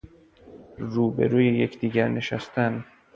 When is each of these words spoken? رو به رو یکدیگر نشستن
رو 0.77 1.11
به 1.11 1.27
رو 1.27 1.41
یکدیگر 1.41 2.07
نشستن 2.07 2.85